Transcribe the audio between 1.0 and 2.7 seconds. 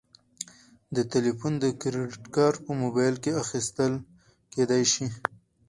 تلیفون د کریدت کارت